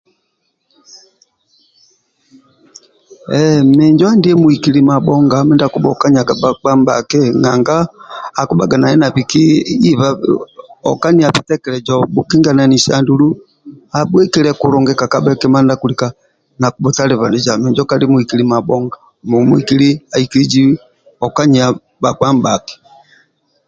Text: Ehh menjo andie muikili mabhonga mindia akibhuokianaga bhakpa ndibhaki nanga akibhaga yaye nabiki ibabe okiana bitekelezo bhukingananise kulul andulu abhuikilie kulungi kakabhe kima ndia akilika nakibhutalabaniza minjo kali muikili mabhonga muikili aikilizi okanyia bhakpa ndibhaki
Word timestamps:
Ehh 3.39 3.59
menjo 3.77 4.05
andie 4.09 4.39
muikili 4.41 4.81
mabhonga 4.89 5.37
mindia 5.47 5.65
akibhuokianaga 5.69 6.33
bhakpa 6.41 6.69
ndibhaki 6.77 7.21
nanga 7.41 7.77
akibhaga 8.41 8.75
yaye 8.81 8.97
nabiki 8.99 9.43
ibabe 9.89 10.25
okiana 10.91 11.33
bitekelezo 11.35 11.95
bhukingananise 12.13 12.89
kulul 12.89 12.97
andulu 12.99 13.27
abhuikilie 13.99 14.51
kulungi 14.61 14.93
kakabhe 14.99 15.31
kima 15.41 15.59
ndia 15.61 15.75
akilika 15.77 16.07
nakibhutalabaniza 16.59 17.51
minjo 17.61 17.83
kali 17.89 18.05
muikili 18.11 18.43
mabhonga 18.51 18.95
muikili 19.49 19.89
aikilizi 20.15 20.61
okanyia 21.25 21.67
bhakpa 22.01 22.27
ndibhaki 22.33 22.75